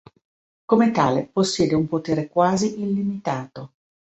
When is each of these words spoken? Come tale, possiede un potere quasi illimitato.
Come 0.65 0.89
tale, 0.89 1.27
possiede 1.31 1.75
un 1.75 1.87
potere 1.87 2.27
quasi 2.27 2.81
illimitato. 2.81 3.73